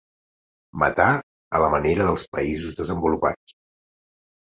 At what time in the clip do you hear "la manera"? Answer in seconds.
1.63-2.07